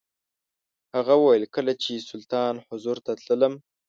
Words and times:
هغه 0.95 1.13
وویل 1.17 1.45
کله 1.55 1.73
چې 1.83 2.05
سلطان 2.09 2.53
حضور 2.67 2.97
ته 3.05 3.11
تللم. 3.25 3.53